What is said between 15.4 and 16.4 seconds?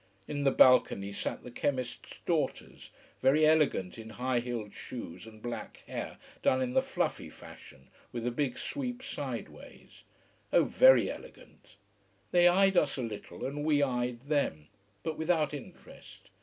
interest.